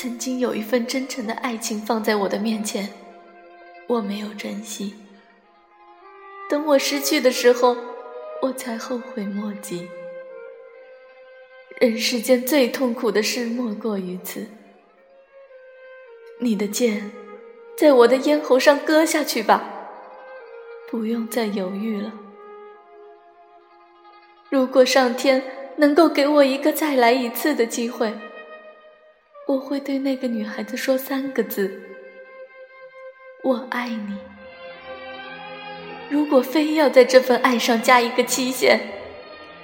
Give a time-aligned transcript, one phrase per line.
[0.00, 2.88] 曾经有一份真诚的爱情放在我的面前，
[3.86, 4.94] 我没有珍惜。
[6.48, 7.76] 等我失去的时候，
[8.40, 9.86] 我才后悔莫及。
[11.78, 14.46] 人世间最痛苦的事莫过于此。
[16.38, 17.12] 你的剑，
[17.76, 19.62] 在我的咽喉上割下去吧，
[20.90, 22.10] 不用再犹豫了。
[24.48, 25.44] 如果上天
[25.76, 28.14] 能够给我一个再来一次的机会，
[29.50, 31.82] 我会对那个女孩子说三个字：
[33.42, 34.16] 我爱你。
[36.08, 38.78] 如果非要在这份爱上加一个期限，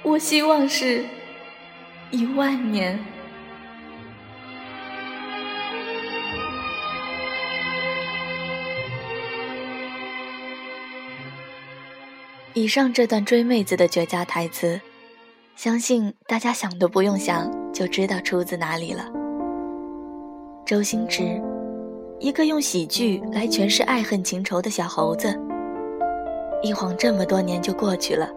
[0.03, 1.05] 我希望是
[2.11, 2.99] 一万年。
[12.53, 14.81] 以上这段追妹子的绝佳台词，
[15.55, 19.26] 相信大家想都不用想就知道出自哪里了。
[20.67, 21.41] 周星驰，
[22.19, 25.33] 一个用喜剧来诠释爱恨情仇的小猴子。
[26.61, 28.29] 一晃这么多年就过去了，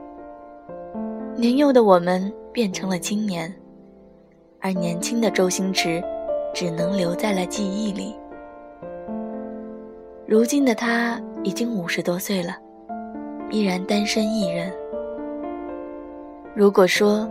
[1.37, 3.53] 年幼的我们变成了青年，
[4.61, 6.01] 而年轻的周星驰
[6.55, 8.15] 只能留在了记忆里。
[10.25, 12.57] 如今的他已经五十多岁了，
[13.51, 14.73] 依然单身一人。
[16.55, 17.29] 如果说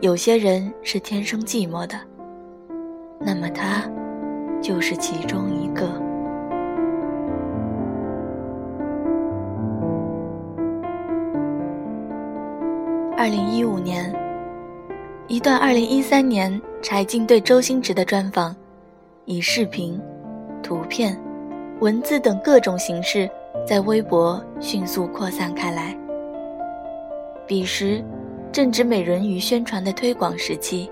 [0.00, 2.00] 有些人是天生寂寞的，
[3.20, 3.82] 那么他
[4.60, 5.86] 就是其中一个。
[13.16, 14.14] 二零一五年，
[15.26, 18.54] 一段二零一三年柴静对周星驰的专访，
[19.24, 20.00] 以视频、
[20.62, 21.18] 图片、
[21.80, 23.28] 文字等各种形式
[23.66, 25.96] 在微博迅速扩散开来。
[27.46, 28.02] 彼时
[28.52, 30.90] 正值美人鱼宣传的推广时期，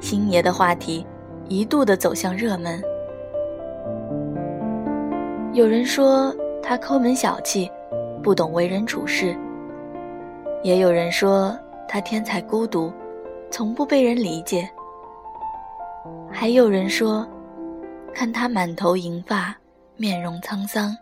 [0.00, 1.06] 星爷的话题
[1.48, 2.82] 一度的走向热门。
[5.54, 7.70] 有人说他抠门小气，
[8.22, 9.34] 不懂为人处事。
[10.62, 11.58] 也有人说
[11.88, 12.92] 他天才孤独，
[13.50, 14.68] 从不被人理解。
[16.30, 17.26] 还有人说，
[18.12, 19.56] 看他满头银发，
[19.96, 20.94] 面容沧桑，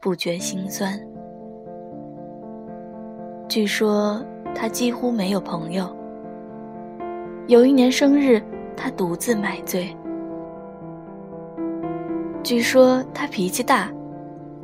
[0.00, 1.00] 不觉心酸。
[3.48, 4.22] 据说
[4.54, 5.96] 他几乎没有朋友。
[7.48, 8.40] 有一年生日，
[8.76, 9.96] 他独自买醉。
[12.42, 13.90] 据说他脾气大，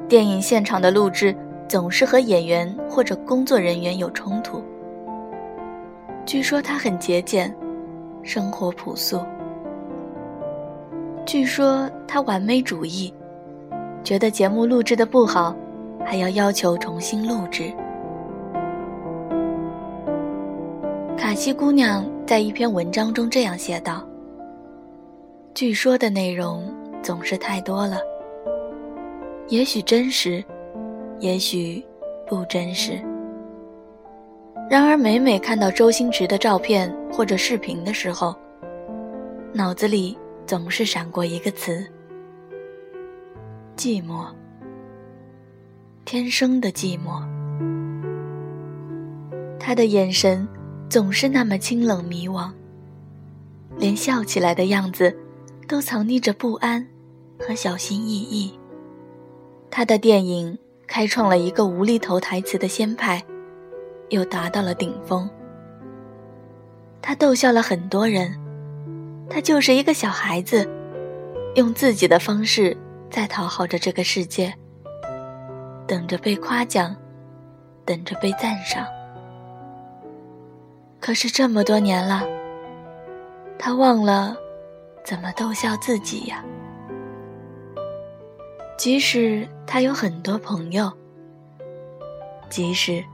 [0.08, 1.36] 电影现场的录制。
[1.68, 4.64] 总是和演员或者工作人员有冲突。
[6.24, 7.54] 据说他很节俭，
[8.22, 9.20] 生活朴素。
[11.26, 13.12] 据说他完美主义，
[14.02, 15.54] 觉得节目录制的不好，
[16.02, 17.70] 还要要求重新录制。
[21.18, 24.06] 卡西姑娘在一篇文章中这样写道
[25.52, 27.98] ：“据说的内容总是太多了，
[29.48, 30.42] 也许真实。”
[31.20, 31.84] 也许
[32.28, 32.92] 不真实。
[34.70, 38.32] 然而，每每看到周星驰的照片或者视频的时候，
[39.52, 41.84] 脑子里总是闪过一个词：
[43.76, 44.28] 寂寞。
[46.04, 47.20] 天生的寂寞。
[49.58, 50.46] 他的眼神
[50.88, 52.50] 总是那么清冷迷惘，
[53.76, 55.16] 连笑起来的样子
[55.66, 56.86] 都藏匿着不安
[57.38, 58.58] 和小心翼翼。
[59.70, 60.58] 他的电影。
[60.90, 63.22] 开创了一个无厘头台词的先派，
[64.08, 65.28] 又达到了顶峰。
[67.02, 68.34] 他逗笑了很多人，
[69.28, 70.66] 他就是一个小孩子，
[71.56, 72.74] 用自己的方式
[73.10, 74.50] 在讨好着这个世界，
[75.86, 76.96] 等着被夸奖，
[77.84, 78.86] 等着被赞赏。
[81.00, 82.22] 可是这么多年了，
[83.58, 84.36] 他忘了
[85.04, 86.44] 怎么逗笑自己呀。
[88.76, 90.92] 即使他有很多朋友，
[92.48, 93.04] 即使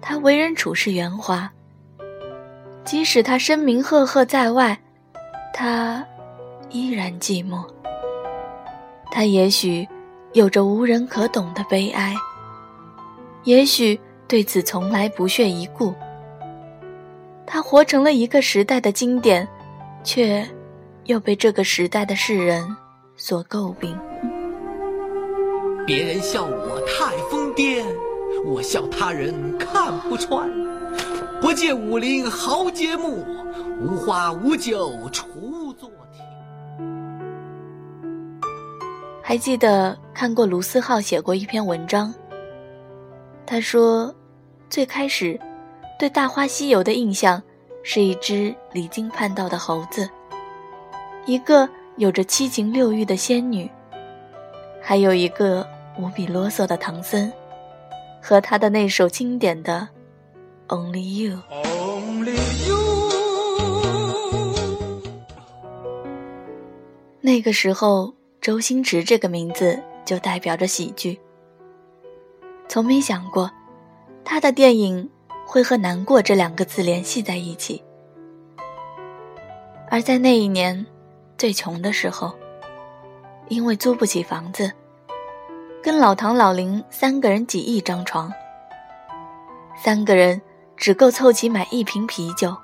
[0.00, 1.50] 他为人处事圆滑，
[2.84, 4.78] 即使他声名赫赫在外，
[5.54, 6.04] 他
[6.70, 7.64] 依然寂寞。
[9.10, 9.88] 他也许
[10.32, 12.14] 有着无人可懂的悲哀，
[13.44, 13.98] 也许
[14.28, 15.94] 对此从来不屑一顾。
[17.46, 19.46] 他活成了一个时代的经典，
[20.02, 20.44] 却
[21.04, 22.66] 又被这个时代的世人
[23.16, 23.96] 所诟病。
[25.86, 27.84] 别人笑我太疯癫，
[28.44, 30.50] 我笑他人看不穿。
[31.40, 33.24] 不见武林豪杰墓，
[33.80, 36.26] 无花无酒锄作田。
[39.22, 42.12] 还记得看过卢思浩写过一篇文章，
[43.44, 44.12] 他说，
[44.68, 45.38] 最开始
[45.98, 47.42] 对《大话西游》的印象
[47.82, 50.08] 是一只离经叛道的猴子，
[51.24, 51.66] 一个
[51.96, 53.70] 有着七情六欲的仙女，
[54.82, 55.66] 还有一个
[55.98, 57.32] 无比啰嗦的唐僧，
[58.20, 59.88] 和他的那首经典的
[60.76, 61.38] 《Only You》。
[67.22, 71.18] 那个时候，周星驰这个名字就代表着喜剧。
[72.68, 73.50] 从没想过，
[74.24, 75.08] 他的电影
[75.46, 77.82] 会和“难过”这两个字联系在一起。
[79.88, 80.84] 而在那一年，
[81.38, 82.34] 最穷的时候，
[83.48, 84.70] 因为租不起房子，
[85.82, 88.32] 跟老唐、老林三个人挤一张床，
[89.80, 90.42] 三个人
[90.76, 92.54] 只够凑齐买一瓶啤酒，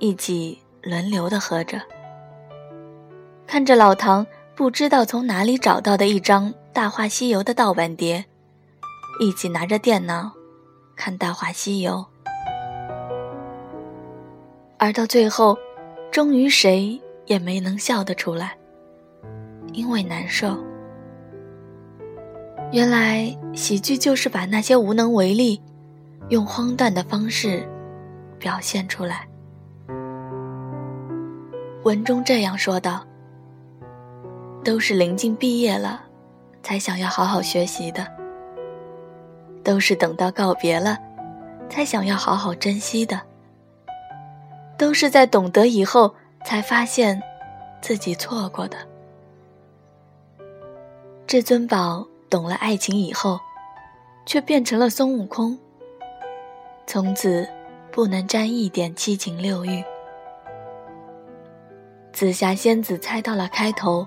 [0.00, 1.80] 一起轮流的喝着。
[3.46, 8.24] 看着老唐不知道从哪里找到的一张《大话西游》的盗版碟，
[9.20, 10.32] 一起拿着电脑
[10.96, 11.92] 看《大话西游》，
[14.78, 15.56] 而到最后，
[16.10, 18.56] 终于谁也没能笑得出来，
[19.72, 20.56] 因为难受。
[22.72, 25.62] 原来喜剧就是把那些无能为力，
[26.30, 27.68] 用荒诞的方式
[28.38, 29.28] 表现出来。
[31.84, 33.06] 文中这样说道。
[34.64, 36.02] 都是临近毕业了，
[36.60, 38.02] 才想要好好学习的；
[39.66, 40.96] 都是等到告别了，
[41.68, 43.18] 才想要好好珍惜的；
[44.78, 46.14] 都是在懂得以后，
[46.44, 47.20] 才发现
[47.82, 48.78] 自己错过的。
[51.26, 53.40] 至尊宝懂了爱情以后，
[54.24, 55.58] 却变成了孙悟空，
[56.86, 57.44] 从此
[57.90, 59.82] 不能沾一点七情六欲。
[62.12, 64.06] 紫霞仙子猜到了开头。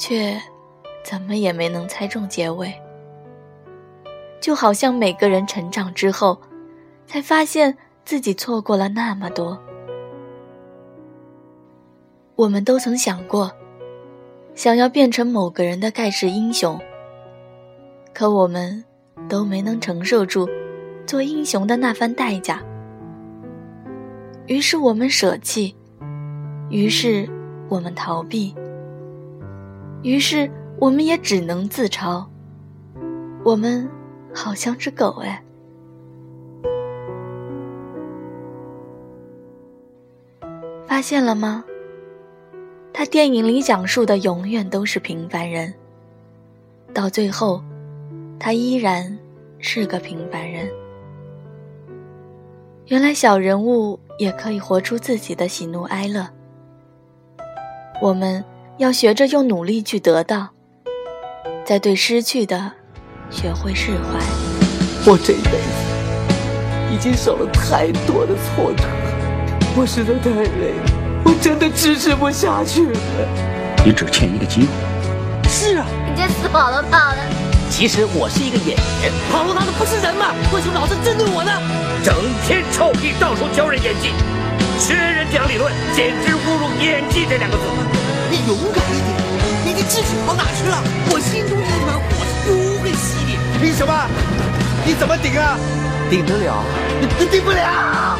[0.00, 0.40] 却
[1.02, 2.72] 怎么也没能猜中结尾，
[4.40, 6.40] 就好像每个人成长之后，
[7.06, 9.58] 才发现自己错过了那么多。
[12.36, 13.50] 我们都曾想过，
[14.54, 16.78] 想要变成某个人的盖世英雄，
[18.14, 18.84] 可我们
[19.28, 20.48] 都没能承受住
[21.04, 22.62] 做英雄的那番代价。
[24.46, 25.74] 于是我们舍弃，
[26.70, 27.28] 于是
[27.68, 28.54] 我们逃避。
[30.02, 30.48] 于是，
[30.78, 32.24] 我们也只能自嘲。
[33.44, 33.88] 我们
[34.34, 35.42] 好像只狗哎。
[40.86, 41.64] 发现了吗？
[42.92, 45.72] 他电影里讲述的永远都是平凡人。
[46.92, 47.62] 到最后，
[48.38, 49.18] 他依然
[49.58, 50.68] 是个平凡人。
[52.86, 56.28] 原来小人物也可以活出自己的喜怒哀乐。
[58.00, 58.44] 我们。
[58.78, 60.50] 要学着用努力去得到，
[61.64, 62.74] 在对失去的
[63.30, 64.18] 学会释怀。
[65.04, 68.84] 我这一辈子已经受了太多的挫折，
[69.76, 72.98] 我实在太累了，我真的支持不下去了。
[73.84, 74.68] 你只欠一个机会。
[75.48, 77.18] 是啊，你这死跑了跑的。
[77.70, 80.32] 其实我是一个演员，跑龙套的不是人吗？
[80.52, 81.52] 为什么老是针对我呢？
[82.02, 82.14] 整
[82.46, 84.10] 天臭屁，到处教人演技，
[84.80, 87.62] 学人讲理论，简直侮辱演技这两个字。
[88.30, 89.14] 你勇敢一点！
[89.64, 90.82] 你的志气跑哪去了？
[94.98, 95.56] 怎么顶啊？
[96.10, 96.64] 顶得了？
[97.00, 98.18] 你顶不了！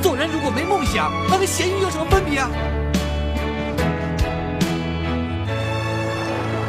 [0.00, 2.48] 做人如果没梦想，那跟咸鱼有什么分别啊？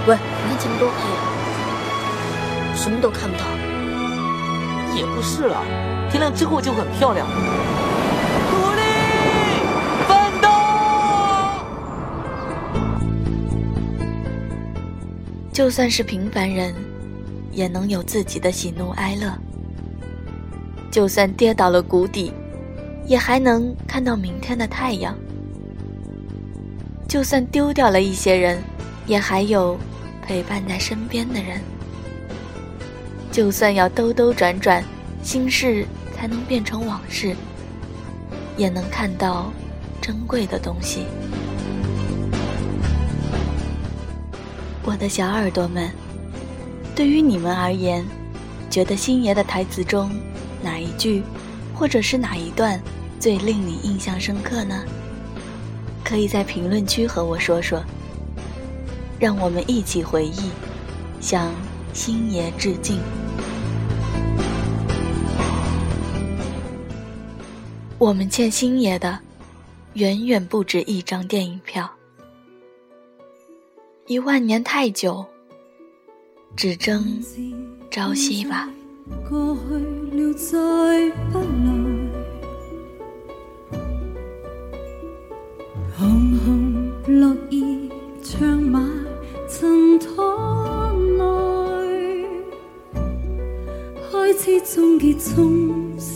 [0.08, 0.96] 喂，你看前面多黑，
[2.76, 3.44] 什么都看不到。
[4.96, 5.62] 也不是了，
[6.10, 7.28] 天亮之后就很漂亮。
[8.52, 8.82] 努力
[10.08, 10.50] 奋斗
[15.54, 16.74] 就算是平凡人，
[17.58, 19.34] 也能有自己的喜怒哀乐。
[20.92, 22.32] 就算跌倒了谷底，
[23.08, 25.18] 也还能看到明天的太阳。
[27.08, 28.62] 就算丢掉了一些人，
[29.08, 29.76] 也还有
[30.22, 31.60] 陪伴在身边的人。
[33.32, 34.84] 就算要兜兜转转，
[35.24, 35.84] 心事
[36.16, 37.36] 才能变成往事，
[38.56, 39.52] 也能看到
[40.00, 41.08] 珍贵的东西。
[44.84, 45.90] 我的小耳朵们，
[46.98, 48.04] 对于你们而言，
[48.72, 50.10] 觉得星爷的台词中
[50.64, 51.22] 哪一句，
[51.72, 52.82] 或者是哪一段
[53.20, 54.84] 最令你印象深刻呢？
[56.04, 57.84] 可以在评论区和我说说，
[59.20, 60.50] 让我们一起回忆，
[61.22, 61.54] 向
[61.94, 63.00] 星爷致敬。
[68.00, 69.20] 我们欠星爷的，
[69.94, 71.88] 远远不止一张电影票。
[74.08, 75.24] 一万年太久，
[76.56, 77.22] 只争
[77.92, 78.70] 朝夕吧。
[79.30, 81.46] 过去了再不来，
[85.98, 87.64] 红红落叶
[88.22, 88.82] 长埋
[89.48, 91.24] 尘汤内，
[94.12, 96.14] 开始终结，终是。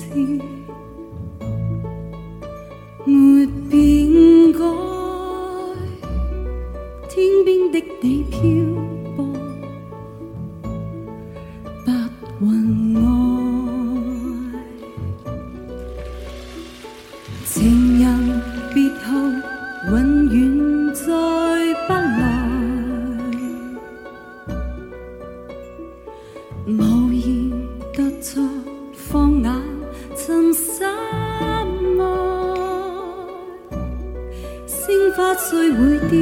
[34.84, 36.18] 鲜花虽会凋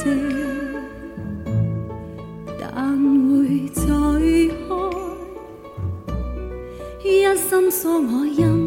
[0.00, 0.10] 谢，
[2.58, 2.62] 但
[3.28, 3.82] 会再
[4.66, 4.66] 开。
[7.04, 8.63] 一心锁我音。